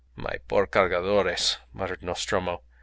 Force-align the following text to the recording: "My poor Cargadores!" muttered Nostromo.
"My 0.15 0.37
poor 0.47 0.65
Cargadores!" 0.65 1.57
muttered 1.73 2.01
Nostromo. 2.01 2.63